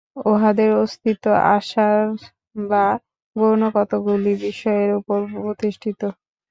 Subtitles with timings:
[0.25, 1.25] উহাদের অস্তিত্ব
[1.51, 1.99] অসার
[2.63, 2.85] বা
[3.35, 6.01] গৌণ কতকগুলি বিষয়ের উপরে প্রতিষ্ঠিত।